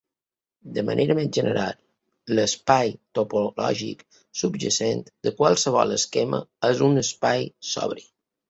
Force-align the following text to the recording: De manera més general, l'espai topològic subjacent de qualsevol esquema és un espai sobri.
De 0.77 0.83
manera 0.85 1.15
més 1.19 1.27
general, 1.37 1.75
l'espai 2.39 2.95
topològic 3.19 4.01
subjacent 4.41 5.05
de 5.29 5.37
qualsevol 5.43 5.97
esquema 6.01 6.45
és 6.73 6.83
un 6.89 7.03
espai 7.07 7.51
sobri. 7.75 8.09